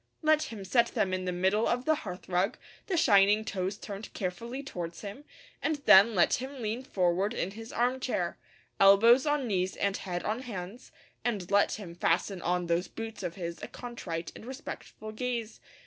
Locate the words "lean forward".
6.59-7.35